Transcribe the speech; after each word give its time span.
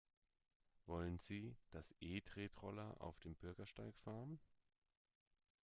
Wollen 0.87 1.19
Sie, 1.19 1.55
dass 1.69 1.93
E-Tretroller 1.99 2.95
auf 2.99 3.19
dem 3.19 3.35
Bürgersteig 3.35 3.95
fahren? 3.99 4.39